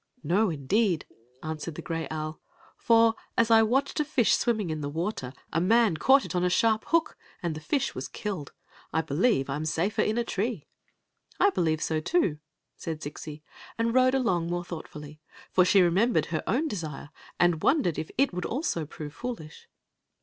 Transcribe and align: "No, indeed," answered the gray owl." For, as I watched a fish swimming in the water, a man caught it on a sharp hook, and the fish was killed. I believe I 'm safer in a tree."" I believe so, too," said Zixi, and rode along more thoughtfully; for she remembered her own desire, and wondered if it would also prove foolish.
"No, 0.33 0.49
indeed," 0.49 1.05
answered 1.43 1.75
the 1.75 1.83
gray 1.83 2.07
owl." 2.09 2.41
For, 2.87 3.13
as 3.37 3.51
I 3.51 3.61
watched 3.61 3.99
a 3.99 4.03
fish 4.03 4.33
swimming 4.35 4.71
in 4.71 4.81
the 4.81 4.89
water, 4.89 5.31
a 5.53 5.61
man 5.61 5.95
caught 5.95 6.25
it 6.25 6.33
on 6.33 6.43
a 6.43 6.49
sharp 6.49 6.85
hook, 6.87 7.15
and 7.43 7.53
the 7.53 7.59
fish 7.61 7.93
was 7.93 8.07
killed. 8.07 8.51
I 8.91 9.01
believe 9.01 9.47
I 9.47 9.55
'm 9.57 9.65
safer 9.65 10.01
in 10.01 10.17
a 10.17 10.23
tree."" 10.23 10.65
I 11.39 11.51
believe 11.51 11.83
so, 11.83 11.99
too," 11.99 12.39
said 12.77 12.99
Zixi, 13.01 13.43
and 13.77 13.93
rode 13.93 14.15
along 14.15 14.47
more 14.47 14.63
thoughtfully; 14.65 15.21
for 15.51 15.63
she 15.63 15.83
remembered 15.83 16.25
her 16.33 16.41
own 16.47 16.67
desire, 16.67 17.11
and 17.39 17.61
wondered 17.61 17.99
if 17.99 18.09
it 18.17 18.33
would 18.33 18.45
also 18.47 18.87
prove 18.87 19.13
foolish. 19.13 19.67